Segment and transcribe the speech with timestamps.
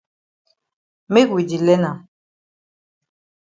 [1.13, 1.97] Make we di learn am.